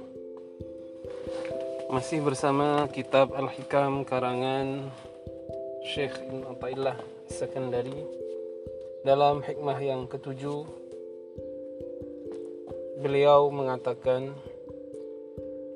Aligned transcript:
Masih 1.90 2.22
bersama 2.22 2.87
kitab 2.95 3.35
Al-Hikam 3.35 4.06
karangan 4.06 4.95
Syekh 5.82 6.14
Ibn 6.14 6.55
Atta'illah 6.55 6.95
Sekandari. 7.27 8.07
Dalam 9.03 9.43
hikmah 9.43 9.83
yang 9.83 10.07
ketujuh 10.07 10.63
Beliau 13.03 13.51
mengatakan 13.51 14.31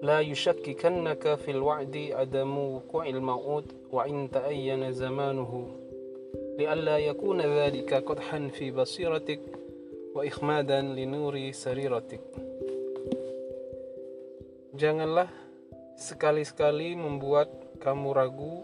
لا 0.01 0.19
يشككنك 0.19 1.35
في 1.35 1.51
الوعد 1.51 1.95
عدم 2.11 2.57
وقوع 2.57 3.05
الموعود 3.07 3.65
وإن 3.91 4.31
تأين 4.31 4.91
زمانه 4.91 5.67
لئلا 6.59 6.97
يكون 6.97 7.41
ذلك 7.41 7.93
قدحا 7.93 8.47
في 8.53 8.71
بصيرتك 8.71 9.39
وإخمادا 10.15 10.81
لنور 10.81 11.51
سريرتك 11.51 12.21
Janganlah 14.75 15.31
sekali-sekali 15.95 16.99
membuat 16.99 17.47
kamu 17.79 18.11
ragu 18.11 18.59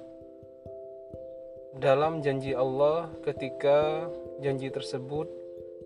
dalam 1.79 2.19
janji 2.19 2.51
Allah 2.51 3.07
ketika 3.23 4.11
janji 4.43 4.67
tersebut 4.67 5.31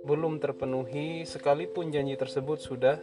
belum 0.02 0.42
terpenuhi 0.42 1.30
sekalipun 1.30 1.94
janji 1.94 2.18
tersebut 2.18 2.58
sudah 2.58 2.98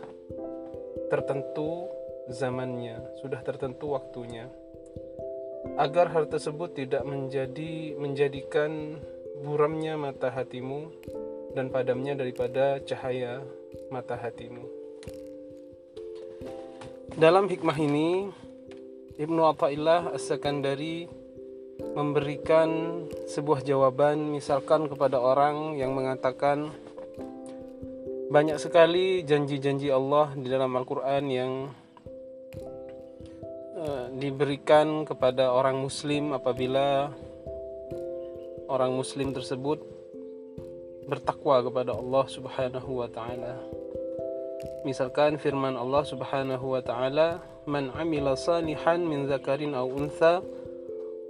tertentu 1.15 1.87
zamannya, 2.32 3.00
sudah 3.24 3.40
tertentu 3.44 3.96
waktunya. 3.96 4.52
Agar 5.76 6.12
hal 6.16 6.32
tersebut 6.32 6.76
tidak 6.76 7.04
menjadi 7.04 7.96
menjadikan 8.00 9.02
buramnya 9.44 10.00
mata 10.00 10.32
hatimu 10.32 10.92
dan 11.54 11.68
padamnya 11.74 12.16
daripada 12.16 12.80
cahaya 12.84 13.44
mata 13.90 14.16
hatimu. 14.16 14.64
Dalam 17.18 17.50
hikmah 17.50 17.78
ini, 17.82 18.30
Ibnu 19.18 19.42
Athaillah 19.50 20.14
As-Sakandari 20.14 21.10
memberikan 21.98 23.02
sebuah 23.26 23.66
jawaban 23.66 24.30
misalkan 24.30 24.86
kepada 24.86 25.18
orang 25.18 25.78
yang 25.78 25.98
mengatakan 25.98 26.70
banyak 28.28 28.62
sekali 28.62 29.26
janji-janji 29.26 29.90
Allah 29.90 30.36
di 30.38 30.46
dalam 30.46 30.70
Al-Quran 30.78 31.24
yang 31.32 31.52
diberikan 34.18 35.08
kepada 35.08 35.52
orang 35.52 35.80
Muslim 35.80 36.36
apabila 36.36 37.12
orang 38.68 38.92
Muslim 38.92 39.32
tersebut 39.32 39.80
bertakwa 41.08 41.64
kepada 41.64 41.96
Allah 41.96 42.26
Subhanahu 42.28 43.00
wa 43.00 43.08
taala. 43.08 43.56
Misalkan 44.84 45.40
firman 45.40 45.80
Allah 45.80 46.04
Subhanahu 46.04 46.76
wa 46.76 46.82
taala, 46.84 47.40
"Man 47.64 47.92
'amila 47.96 48.36
salihan 48.36 49.00
min 49.00 49.28
dzakarin 49.28 49.72
aw 49.72 49.88
untha 49.88 50.44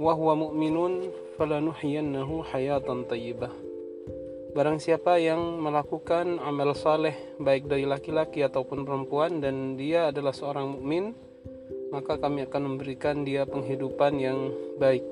wa 0.02 0.14
huwa 0.17 0.33
mu'minun 0.49 1.14
falanuhyiyannahu 1.38 2.42
hayatan 2.49 3.05
thayyibah." 3.05 3.53
Barang 4.58 4.81
siapa 4.81 5.21
yang 5.21 5.61
melakukan 5.61 6.42
amal 6.42 6.73
saleh 6.73 7.14
baik 7.38 7.69
dari 7.69 7.86
laki-laki 7.86 8.42
ataupun 8.42 8.81
perempuan 8.81 9.38
dan 9.38 9.77
dia 9.77 10.09
adalah 10.09 10.33
seorang 10.33 10.73
mukmin, 10.73 11.14
maka 11.91 12.19
kami 12.19 12.43
akan 12.47 12.75
memberikan 12.75 13.23
dia 13.23 13.47
penghidupan 13.47 14.19
yang 14.19 14.52
baik. 14.75 15.03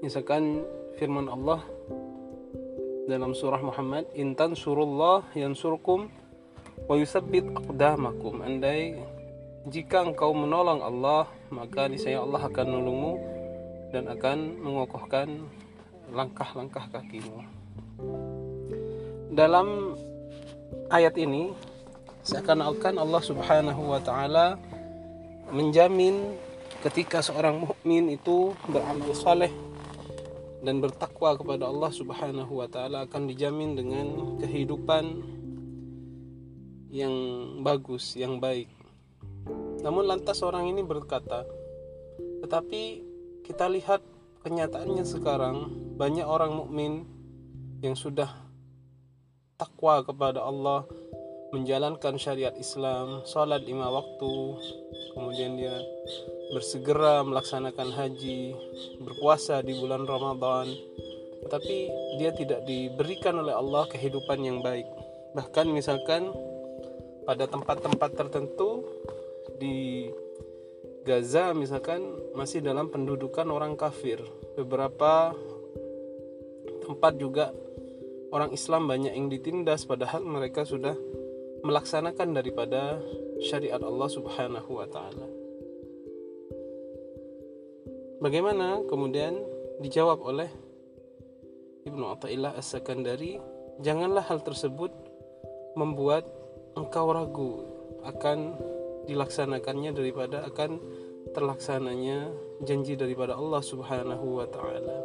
Misalkan 0.00 0.64
firman 0.96 1.28
Allah 1.28 1.62
dalam 3.06 3.36
surah 3.36 3.60
Muhammad, 3.60 4.08
"Intan 4.16 4.56
surullah 4.56 5.26
yansurkum 5.36 6.10
wa 6.88 6.94
yusabbit 6.96 7.46
aqdamakum." 7.52 8.42
Andai 8.42 8.96
jika 9.68 10.00
engkau 10.00 10.32
menolong 10.32 10.80
Allah, 10.80 11.28
maka 11.52 11.84
niscaya 11.84 12.24
Allah 12.24 12.48
akan 12.48 12.64
menolongmu 12.64 13.12
dan 13.92 14.08
akan 14.08 14.38
mengokohkan 14.62 15.28
langkah-langkah 16.10 16.88
kakimu. 16.88 17.44
Dalam 19.30 19.94
ayat 20.90 21.14
ini 21.20 21.54
seakan-akan 22.24 22.98
Allah 22.98 23.22
Subhanahu 23.22 23.82
wa 23.94 24.00
taala 24.00 24.58
menjamin 25.50 26.38
ketika 26.80 27.20
seorang 27.20 27.60
mukmin 27.60 28.14
itu 28.14 28.56
beramal 28.70 29.12
saleh 29.12 29.52
dan 30.60 30.80
bertakwa 30.80 31.36
kepada 31.36 31.68
Allah 31.68 31.92
Subhanahu 31.92 32.52
wa 32.60 32.68
taala 32.68 33.04
akan 33.08 33.28
dijamin 33.28 33.76
dengan 33.76 34.06
kehidupan 34.40 35.04
yang 36.90 37.14
bagus, 37.62 38.18
yang 38.18 38.42
baik. 38.42 38.68
Namun 39.80 40.04
lantas 40.10 40.42
orang 40.44 40.68
ini 40.68 40.82
berkata, 40.84 41.46
tetapi 42.44 42.82
kita 43.46 43.70
lihat 43.70 44.04
kenyataannya 44.44 45.04
sekarang 45.06 45.56
banyak 45.96 46.26
orang 46.26 46.56
mukmin 46.56 47.04
yang 47.80 47.96
sudah 47.96 48.28
takwa 49.56 50.04
kepada 50.04 50.44
Allah 50.44 50.84
menjalankan 51.50 52.14
syariat 52.16 52.54
Islam, 52.54 53.26
sholat 53.26 53.66
lima 53.66 53.90
waktu, 53.90 54.34
kemudian 55.14 55.58
dia 55.58 55.74
bersegera 56.54 57.22
melaksanakan 57.26 57.90
haji, 57.94 58.54
berpuasa 59.02 59.62
di 59.62 59.74
bulan 59.78 60.06
Ramadan, 60.06 60.70
tetapi 61.46 61.76
dia 62.18 62.30
tidak 62.34 62.62
diberikan 62.66 63.38
oleh 63.38 63.54
Allah 63.54 63.86
kehidupan 63.90 64.38
yang 64.42 64.58
baik. 64.62 64.86
Bahkan 65.34 65.66
misalkan 65.70 66.30
pada 67.26 67.46
tempat-tempat 67.46 68.10
tertentu 68.18 68.86
di 69.62 70.10
Gaza 71.00 71.56
misalkan 71.56 72.02
masih 72.36 72.60
dalam 72.60 72.92
pendudukan 72.92 73.48
orang 73.48 73.72
kafir. 73.74 74.20
Beberapa 74.54 75.32
tempat 76.84 77.16
juga 77.16 77.54
orang 78.30 78.52
Islam 78.52 78.84
banyak 78.84 79.16
yang 79.16 79.32
ditindas 79.32 79.88
padahal 79.88 80.22
mereka 80.22 80.68
sudah 80.68 80.94
melaksanakan 81.60 82.36
daripada 82.36 83.00
syariat 83.40 83.80
Allah 83.80 84.08
Subhanahu 84.08 84.70
wa 84.80 84.86
taala. 84.88 85.26
Bagaimana 88.20 88.84
kemudian 88.84 89.40
dijawab 89.80 90.20
oleh 90.20 90.50
Ibnu 91.88 92.04
Athaillah 92.12 92.52
As-Sakandari, 92.60 93.40
janganlah 93.80 94.20
hal 94.28 94.44
tersebut 94.44 94.92
membuat 95.72 96.28
engkau 96.76 97.08
ragu 97.08 97.52
akan 98.04 98.56
dilaksanakannya 99.08 99.96
daripada 99.96 100.44
akan 100.44 100.76
terlaksananya 101.32 102.28
janji 102.64 102.96
daripada 102.96 103.36
Allah 103.36 103.62
Subhanahu 103.64 104.40
wa 104.40 104.46
taala. 104.48 104.98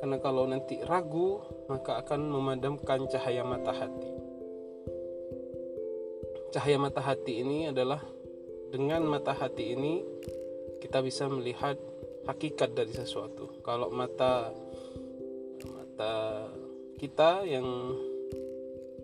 Karena 0.00 0.16
kalau 0.16 0.48
nanti 0.48 0.80
ragu, 0.80 1.44
maka 1.68 2.00
akan 2.00 2.32
memadamkan 2.32 3.04
cahaya 3.12 3.44
mata 3.44 3.72
hati. 3.76 4.09
Cahaya 6.50 6.82
mata 6.82 6.98
hati 6.98 7.46
ini 7.46 7.70
adalah 7.70 8.02
dengan 8.74 9.06
mata 9.06 9.30
hati 9.30 9.74
ini 9.74 10.02
kita 10.82 10.98
bisa 10.98 11.30
melihat 11.30 11.78
hakikat 12.26 12.74
dari 12.74 12.90
sesuatu. 12.90 13.62
Kalau 13.62 13.86
mata 13.94 14.50
mata 15.70 16.14
kita 16.98 17.46
yang 17.46 17.66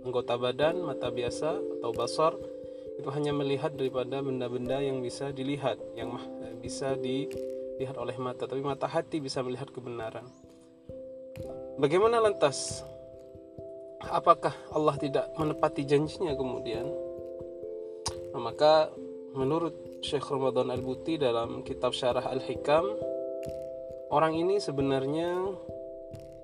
anggota 0.02 0.34
badan, 0.34 0.82
mata 0.82 1.06
biasa 1.14 1.54
atau 1.78 1.90
basar 1.94 2.34
itu 2.98 3.06
hanya 3.14 3.30
melihat 3.30 3.78
daripada 3.78 4.18
benda-benda 4.24 4.82
yang 4.82 4.98
bisa 4.98 5.30
dilihat 5.30 5.78
yang 5.94 6.18
bisa 6.58 6.98
dilihat 6.98 7.94
oleh 7.94 8.18
mata. 8.18 8.50
Tapi 8.50 8.58
mata 8.58 8.90
hati 8.90 9.22
bisa 9.22 9.38
melihat 9.46 9.70
kebenaran. 9.70 10.26
Bagaimana 11.78 12.18
lantas? 12.18 12.82
Apakah 14.02 14.54
Allah 14.74 14.98
tidak 14.98 15.30
menepati 15.38 15.86
janjinya 15.86 16.34
kemudian 16.34 17.05
nah, 18.36 18.52
maka 18.52 18.92
menurut 19.32 20.04
Syekh 20.04 20.28
Ramadan 20.28 20.68
Al-Buti 20.68 21.16
dalam 21.16 21.64
kitab 21.64 21.96
Syarah 21.96 22.28
Al-Hikam 22.28 22.84
orang 24.12 24.36
ini 24.36 24.60
sebenarnya 24.60 25.56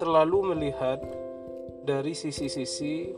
terlalu 0.01 0.57
melihat 0.57 1.05
dari 1.85 2.17
sisi-sisi 2.17 3.13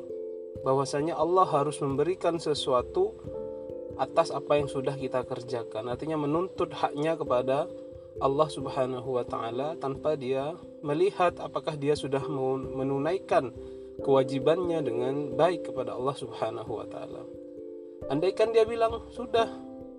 bahwasanya 0.66 1.14
Allah 1.14 1.46
harus 1.46 1.78
memberikan 1.78 2.42
sesuatu 2.42 3.14
atas 3.94 4.34
apa 4.34 4.58
yang 4.58 4.66
sudah 4.66 4.98
kita 4.98 5.22
kerjakan. 5.22 5.86
Artinya 5.86 6.18
menuntut 6.18 6.74
haknya 6.74 7.14
kepada 7.14 7.70
Allah 8.18 8.48
Subhanahu 8.50 9.18
wa 9.18 9.24
taala 9.26 9.78
tanpa 9.78 10.18
dia 10.18 10.54
melihat 10.82 11.38
apakah 11.38 11.78
dia 11.78 11.94
sudah 11.94 12.26
menunaikan 12.74 13.54
kewajibannya 14.02 14.82
dengan 14.82 15.14
baik 15.38 15.70
kepada 15.70 15.94
Allah 15.94 16.16
Subhanahu 16.18 16.72
wa 16.74 16.86
taala. 16.90 17.43
Andaikan 18.12 18.52
dia 18.52 18.68
bilang, 18.68 19.08
"Sudah, 19.08 19.48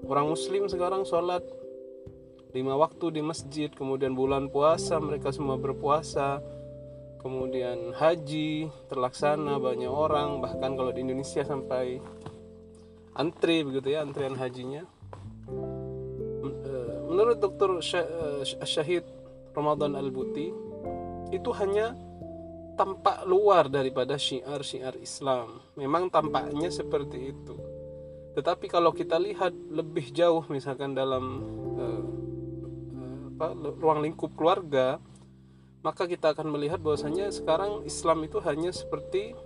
orang 0.06 0.30
muslim 0.30 0.70
sekarang 0.70 1.04
sholat 1.04 1.42
lima 2.56 2.78
waktu 2.80 3.20
di 3.20 3.22
masjid 3.26 3.68
kemudian 3.68 4.16
bulan 4.16 4.48
puasa 4.48 4.96
mereka 5.04 5.28
semua 5.36 5.60
berpuasa 5.60 6.40
kemudian 7.20 7.92
haji 7.92 8.72
terlaksana 8.88 9.60
banyak 9.60 9.92
orang 9.92 10.40
bahkan 10.40 10.78
kalau 10.80 10.96
di 10.96 11.04
Indonesia 11.04 11.44
sampai 11.44 12.00
antri 13.18 13.66
begitu 13.66 13.98
ya 13.98 14.08
antrian 14.08 14.40
hajinya. 14.40 14.88
Eh, 16.46 16.98
menurut 17.12 17.44
dokter 17.44 17.76
eh, 17.82 18.44
Syahid 18.46 19.04
Ramadan 19.52 20.00
Al-Buti 20.00 20.48
itu 21.36 21.50
hanya 21.60 21.92
tampak 22.80 23.28
luar 23.28 23.68
daripada 23.68 24.16
syiar-syiar 24.16 24.96
Islam. 25.02 25.60
Memang 25.76 26.08
tampaknya 26.08 26.72
seperti 26.72 27.36
itu 27.36 27.75
tetapi 28.36 28.68
kalau 28.68 28.92
kita 28.92 29.16
lihat 29.16 29.56
lebih 29.72 30.12
jauh 30.12 30.44
misalkan 30.52 30.92
dalam 30.92 31.24
uh, 31.80 32.04
apa, 33.36 33.56
ruang 33.80 34.04
lingkup 34.04 34.36
keluarga 34.36 35.00
maka 35.80 36.04
kita 36.04 36.36
akan 36.36 36.52
melihat 36.52 36.84
bahwasanya 36.84 37.32
sekarang 37.32 37.88
Islam 37.88 38.28
itu 38.28 38.44
hanya 38.44 38.74
seperti 38.74 39.38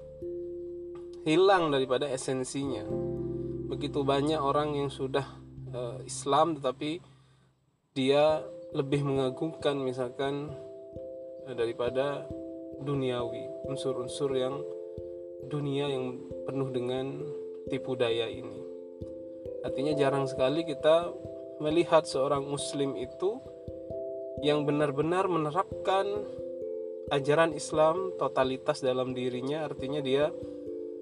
hilang 1.28 1.68
daripada 1.68 2.08
esensinya. 2.08 2.88
Begitu 3.68 4.08
banyak 4.08 4.40
orang 4.40 4.74
yang 4.74 4.90
sudah 4.90 5.28
uh, 5.76 6.00
Islam 6.08 6.58
tetapi 6.58 7.04
dia 7.94 8.42
lebih 8.72 9.04
mengagungkan 9.04 9.78
misalkan 9.84 10.50
uh, 11.46 11.54
daripada 11.54 12.26
duniawi 12.80 13.68
unsur-unsur 13.68 14.32
yang 14.34 14.64
dunia 15.52 15.92
yang 15.92 16.24
penuh 16.48 16.72
dengan 16.72 17.20
tipu 17.68 18.00
daya 18.00 18.32
ini 18.32 18.69
artinya 19.66 19.94
jarang 19.96 20.26
sekali 20.26 20.64
kita 20.64 21.12
melihat 21.60 22.08
seorang 22.08 22.48
muslim 22.48 22.96
itu 22.96 23.40
yang 24.40 24.64
benar-benar 24.64 25.28
menerapkan 25.28 26.08
ajaran 27.12 27.52
Islam 27.52 28.16
totalitas 28.16 28.80
dalam 28.80 29.12
dirinya. 29.12 29.68
Artinya 29.68 30.00
dia 30.00 30.32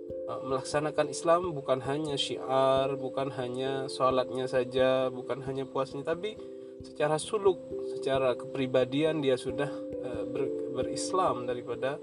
e, 0.09 0.33
melaksanakan 0.42 1.07
Islam 1.13 1.54
bukan 1.54 1.83
hanya 1.86 2.18
syiar 2.18 2.98
bukan 2.98 3.30
hanya 3.38 3.86
sholatnya 3.92 4.50
saja 4.50 5.13
bukan 5.13 5.45
hanya 5.45 5.69
puasnya 5.69 6.01
tapi 6.01 6.33
secara 6.81 7.21
suluk 7.21 7.62
secara 7.94 8.33
kepribadian 8.33 9.21
dia 9.21 9.38
sudah 9.38 9.69
e, 10.01 10.10
ber, 10.25 10.44
berislam 10.74 11.45
daripada 11.45 12.01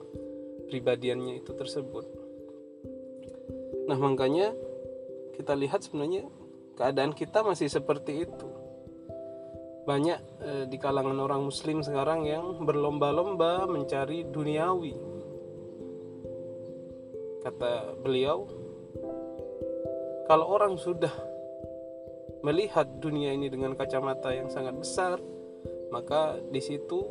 pribadiannya 0.70 1.42
itu 1.42 1.50
tersebut. 1.50 2.06
Nah 3.90 3.98
makanya 3.98 4.54
kita 5.34 5.58
lihat 5.58 5.82
sebenarnya 5.82 6.30
keadaan 6.74 7.14
kita 7.14 7.46
masih 7.46 7.70
seperti 7.70 8.26
itu. 8.26 8.48
Banyak 9.84 10.20
e, 10.40 10.50
di 10.66 10.76
kalangan 10.80 11.16
orang 11.20 11.44
muslim 11.44 11.84
sekarang 11.84 12.26
yang 12.26 12.64
berlomba-lomba 12.64 13.68
mencari 13.70 14.26
duniawi. 14.26 14.94
Kata 17.44 18.00
beliau 18.00 18.48
kalau 20.24 20.48
orang 20.48 20.80
sudah 20.80 21.12
melihat 22.40 22.88
dunia 23.00 23.36
ini 23.36 23.52
dengan 23.52 23.76
kacamata 23.76 24.32
yang 24.32 24.48
sangat 24.48 24.72
besar 24.76 25.20
maka 25.92 26.40
di 26.48 26.58
situ 26.64 27.04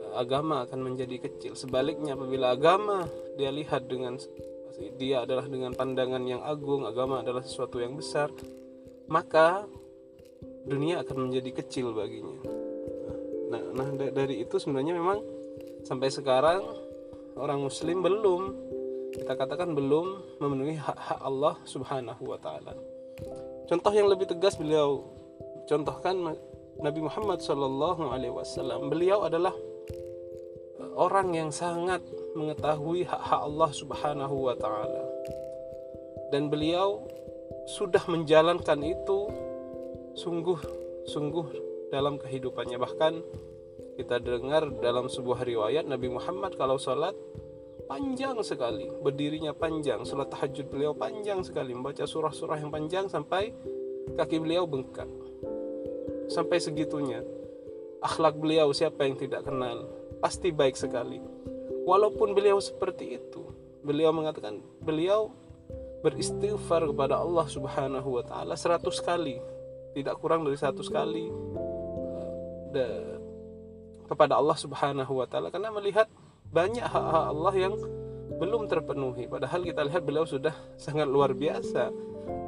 e, 0.00 0.16
agama 0.16 0.64
akan 0.64 0.80
menjadi 0.80 1.20
kecil. 1.20 1.52
Sebaliknya 1.52 2.16
apabila 2.16 2.56
agama 2.56 3.04
dia 3.36 3.52
lihat 3.52 3.86
dengan 3.86 4.16
dia 4.98 5.22
adalah 5.22 5.46
dengan 5.46 5.70
pandangan 5.76 6.24
yang 6.26 6.42
agung 6.42 6.82
agama 6.82 7.22
adalah 7.22 7.44
sesuatu 7.46 7.78
yang 7.78 7.94
besar 7.94 8.32
maka 9.10 9.68
dunia 10.64 11.04
akan 11.04 11.28
menjadi 11.28 11.50
kecil 11.64 11.92
baginya. 11.92 12.40
Nah, 13.52 13.62
nah 13.76 13.88
dari 14.10 14.40
itu 14.42 14.56
sebenarnya 14.56 14.96
memang 14.96 15.20
sampai 15.84 16.08
sekarang 16.08 16.64
orang 17.36 17.60
muslim 17.60 18.00
belum 18.00 18.42
kita 19.14 19.38
katakan 19.38 19.78
belum 19.78 20.38
memenuhi 20.42 20.74
hak-hak 20.74 21.20
Allah 21.22 21.54
Subhanahu 21.68 22.22
wa 22.34 22.38
taala. 22.40 22.74
Contoh 23.70 23.92
yang 23.94 24.10
lebih 24.10 24.26
tegas 24.26 24.58
beliau 24.58 25.06
contohkan 25.70 26.34
Nabi 26.82 27.00
Muhammad 27.06 27.38
Shallallahu 27.38 28.10
alaihi 28.10 28.34
wasallam. 28.34 28.90
Beliau 28.90 29.22
adalah 29.22 29.54
orang 30.98 31.30
yang 31.30 31.50
sangat 31.54 32.02
mengetahui 32.34 33.06
hak-hak 33.06 33.40
Allah 33.46 33.70
Subhanahu 33.70 34.50
wa 34.50 34.54
taala. 34.58 35.04
Dan 36.34 36.50
beliau 36.50 37.06
sudah 37.64 38.04
menjalankan 38.08 38.80
itu 38.84 39.18
sungguh 40.14 40.60
sungguh 41.08 41.46
dalam 41.88 42.20
kehidupannya. 42.20 42.76
Bahkan 42.76 43.12
kita 43.96 44.20
dengar 44.20 44.68
dalam 44.82 45.08
sebuah 45.08 45.46
riwayat 45.46 45.88
Nabi 45.88 46.12
Muhammad 46.12 46.58
kalau 46.60 46.76
sholat 46.76 47.16
panjang 47.88 48.36
sekali. 48.44 48.88
Berdirinya 49.00 49.56
panjang 49.56 50.04
sholat 50.04 50.28
tahajud 50.32 50.68
beliau 50.68 50.92
panjang 50.92 51.40
sekali. 51.40 51.72
Membaca 51.72 52.04
surah-surah 52.04 52.60
yang 52.60 52.70
panjang 52.72 53.08
sampai 53.08 53.52
kaki 54.16 54.42
beliau 54.42 54.68
bengkak. 54.68 55.08
Sampai 56.28 56.60
segitunya. 56.60 57.20
Akhlak 58.04 58.36
beliau 58.36 58.68
siapa 58.76 59.08
yang 59.08 59.16
tidak 59.16 59.48
kenal? 59.48 59.88
Pasti 60.20 60.52
baik 60.52 60.76
sekali. 60.76 61.20
Walaupun 61.84 62.36
beliau 62.36 62.60
seperti 62.60 63.16
itu 63.16 63.44
beliau 63.84 64.16
mengatakan 64.16 64.64
beliau 64.80 65.28
beristighfar 66.04 66.84
kepada 66.92 67.16
Allah 67.16 67.48
Subhanahu 67.48 68.20
wa 68.20 68.24
taala 68.28 68.52
100 68.52 68.84
kali 69.00 69.40
tidak 69.96 70.20
kurang 70.20 70.44
dari 70.44 70.58
satu 70.60 70.84
sekali 70.84 71.32
uh, 72.76 73.16
kepada 74.04 74.36
Allah 74.36 74.58
Subhanahu 74.58 75.22
wa 75.22 75.24
taala. 75.24 75.48
Karena 75.48 75.72
melihat 75.72 76.10
banyak 76.52 76.84
hak-hak 76.84 77.24
Allah 77.32 77.54
yang 77.56 77.74
belum 78.36 78.68
terpenuhi. 78.68 79.30
Padahal 79.30 79.64
kita 79.64 79.80
lihat 79.86 80.02
beliau 80.04 80.26
sudah 80.28 80.52
sangat 80.76 81.08
luar 81.08 81.32
biasa 81.32 81.88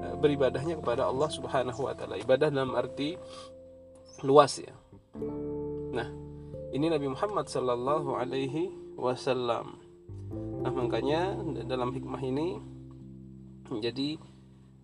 uh, 0.05 0.15
beribadahnya 0.21 0.77
kepada 0.83 1.09
Allah 1.09 1.31
Subhanahu 1.33 1.81
wa 1.87 1.95
taala. 1.97 2.21
Ibadah 2.21 2.53
dalam 2.53 2.77
arti 2.77 3.17
luas 4.27 4.61
ya. 4.61 4.75
Nah 5.97 6.09
ini 6.75 6.93
Nabi 6.93 7.09
Muhammad 7.09 7.49
sallallahu 7.49 8.21
alaihi 8.21 8.75
wasallam. 8.99 9.81
Nah 10.61 10.73
makanya 10.75 11.39
dalam 11.65 11.95
hikmah 11.95 12.21
ini 12.21 12.76
jadi 13.83 14.19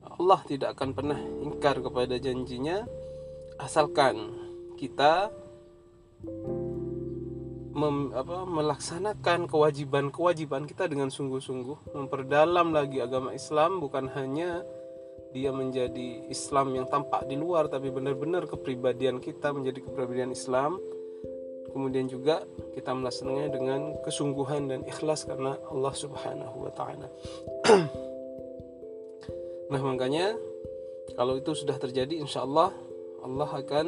Allah 0.02 0.40
tidak 0.46 0.74
akan 0.78 0.90
pernah 0.92 1.18
ingkar 1.18 1.78
kepada 1.78 2.18
janjinya 2.18 2.84
asalkan 3.62 4.34
kita 4.74 5.30
mem, 7.72 8.10
apa, 8.12 8.44
melaksanakan 8.44 9.48
kewajiban-kewajiban 9.48 10.66
kita 10.68 10.90
dengan 10.90 11.08
sungguh-sungguh 11.08 11.94
memperdalam 11.96 12.74
lagi 12.74 12.98
agama 12.98 13.32
Islam. 13.32 13.78
Bukan 13.78 14.10
hanya 14.12 14.66
dia 15.32 15.48
menjadi 15.54 16.28
Islam 16.28 16.76
yang 16.76 16.86
tampak 16.90 17.24
di 17.24 17.40
luar 17.40 17.72
tapi 17.72 17.88
benar-benar 17.88 18.44
kepribadian 18.50 19.18
kita 19.18 19.54
menjadi 19.54 19.80
kepribadian 19.86 20.34
Islam. 20.34 20.82
Kemudian 21.72 22.04
juga 22.04 22.44
kita 22.76 22.92
melaksanakannya 22.92 23.48
dengan 23.48 23.80
kesungguhan 24.04 24.68
dan 24.68 24.80
ikhlas 24.84 25.24
karena 25.24 25.56
Allah 25.72 25.94
Subhanahu 25.96 26.68
wa 26.68 26.72
taala 26.76 27.08
Nah 29.72 29.80
makanya 29.80 30.36
kalau 31.16 31.40
itu 31.40 31.56
sudah 31.56 31.80
terjadi 31.80 32.20
insya 32.20 32.44
Allah 32.44 32.76
Allah 33.24 33.48
akan 33.48 33.86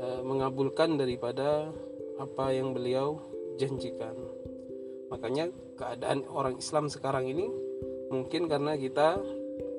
e, 0.00 0.06
mengabulkan 0.24 0.96
daripada 0.96 1.68
apa 2.16 2.56
yang 2.56 2.72
beliau 2.72 3.20
janjikan. 3.60 4.16
Makanya 5.12 5.52
keadaan 5.76 6.24
orang 6.32 6.56
Islam 6.56 6.88
sekarang 6.88 7.28
ini 7.28 7.52
mungkin 8.08 8.48
karena 8.48 8.80
kita 8.80 9.20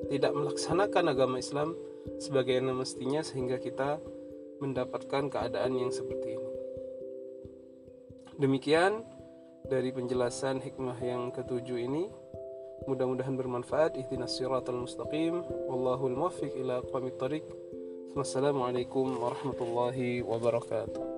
tidak 0.06 0.32
melaksanakan 0.38 1.04
agama 1.10 1.42
Islam 1.42 1.74
sebagaimana 2.22 2.86
mestinya 2.86 3.26
sehingga 3.26 3.58
kita 3.58 3.98
mendapatkan 4.62 5.26
keadaan 5.26 5.74
yang 5.74 5.90
seperti 5.90 6.38
ini. 6.38 6.50
Demikian 8.38 9.02
dari 9.66 9.90
penjelasan 9.90 10.62
hikmah 10.62 10.98
yang 11.02 11.34
ketujuh 11.34 11.78
ini 11.78 12.06
mudah-mudahan 12.88 13.36
bermanfaat. 13.36 13.98
Ihdinas 14.00 14.34
siratal 14.38 14.80
mustaqim. 14.82 15.44
Wallahul 15.70 16.16
muwaffiq 16.16 16.52
ila 16.62 16.80
aqwamit 16.82 17.18
thoriq 17.20 17.46
Wassalamualaikum 18.12 19.16
warahmatullahi 19.16 20.20
wabarakatuh 20.20 21.11